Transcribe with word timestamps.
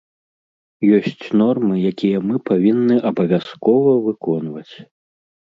Ёсць 0.99 1.25
нормы, 1.41 1.75
якія 1.91 2.23
мы 2.31 2.35
павінны 2.51 2.95
абавязкова 3.11 3.93
выконваць. 4.09 4.73